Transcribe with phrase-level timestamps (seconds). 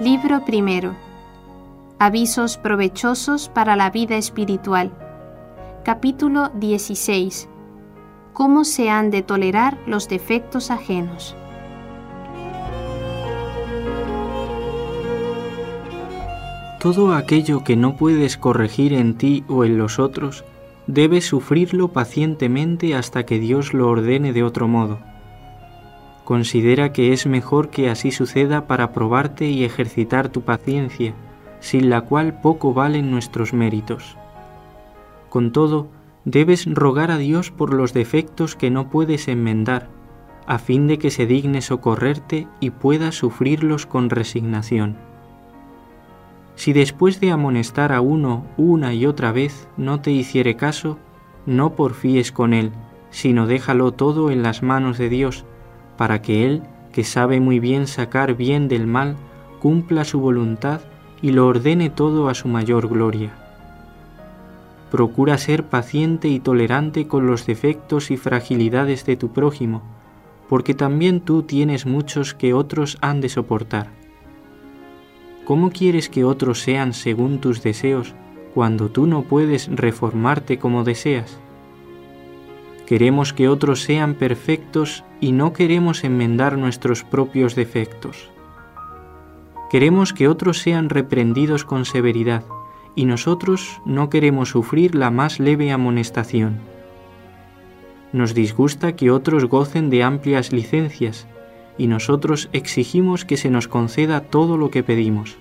[0.00, 0.96] Libro primero.
[2.00, 4.90] Avisos provechosos para la vida espiritual.
[5.84, 7.48] Capítulo 16.
[8.32, 11.36] Cómo se han de tolerar los defectos ajenos.
[16.80, 20.44] Todo aquello que no puedes corregir en ti o en los otros,
[20.88, 24.98] debes sufrirlo pacientemente hasta que Dios lo ordene de otro modo.
[26.24, 31.14] Considera que es mejor que así suceda para probarte y ejercitar tu paciencia,
[31.60, 34.16] sin la cual poco valen nuestros méritos.
[35.28, 35.88] Con todo,
[36.24, 39.88] debes rogar a Dios por los defectos que no puedes enmendar,
[40.46, 44.96] a fin de que se digne socorrerte y puedas sufrirlos con resignación.
[46.54, 50.98] Si después de amonestar a uno una y otra vez no te hiciere caso,
[51.46, 52.72] no porfíes con él,
[53.10, 55.44] sino déjalo todo en las manos de Dios,
[55.96, 59.16] para que Él, que sabe muy bien sacar bien del mal,
[59.60, 60.80] cumpla su voluntad
[61.22, 63.32] y lo ordene todo a su mayor gloria.
[64.90, 69.82] Procura ser paciente y tolerante con los defectos y fragilidades de tu prójimo,
[70.48, 74.04] porque también tú tienes muchos que otros han de soportar
[75.44, 78.14] ¿Cómo quieres que otros sean según tus deseos
[78.54, 81.38] cuando tú no puedes reformarte como deseas?
[82.86, 88.28] Queremos que otros sean perfectos y no queremos enmendar nuestros propios defectos.
[89.70, 92.44] Queremos que otros sean reprendidos con severidad
[92.94, 96.58] y nosotros no queremos sufrir la más leve amonestación.
[98.12, 101.26] Nos disgusta que otros gocen de amplias licencias
[101.78, 105.38] y nosotros exigimos que se nos conceda todo lo que pedimos.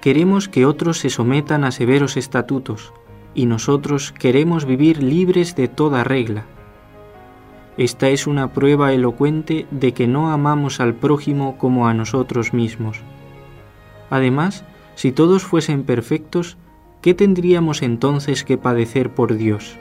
[0.00, 2.92] Queremos que otros se sometan a severos estatutos
[3.34, 6.44] y nosotros queremos vivir libres de toda regla.
[7.76, 13.00] Esta es una prueba elocuente de que no amamos al prójimo como a nosotros mismos.
[14.10, 14.64] Además,
[14.94, 16.58] si todos fuesen perfectos,
[17.00, 19.76] ¿qué tendríamos entonces que padecer por Dios?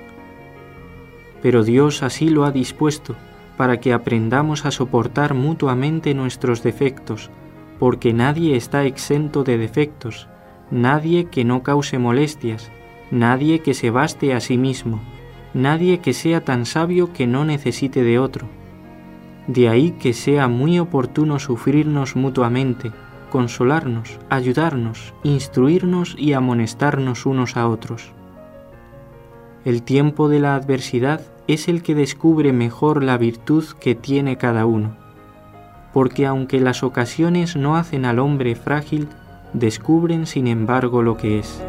[1.41, 3.15] Pero Dios así lo ha dispuesto
[3.57, 7.29] para que aprendamos a soportar mutuamente nuestros defectos,
[7.77, 10.27] porque nadie está exento de defectos,
[10.71, 12.71] nadie que no cause molestias,
[13.11, 15.01] nadie que se baste a sí mismo,
[15.53, 18.47] nadie que sea tan sabio que no necesite de otro.
[19.47, 22.91] De ahí que sea muy oportuno sufrirnos mutuamente,
[23.29, 28.11] consolarnos, ayudarnos, instruirnos y amonestarnos unos a otros.
[29.65, 34.65] El tiempo de la adversidad es el que descubre mejor la virtud que tiene cada
[34.65, 34.95] uno,
[35.93, 39.07] porque aunque las ocasiones no hacen al hombre frágil,
[39.53, 41.61] descubren sin embargo lo que es.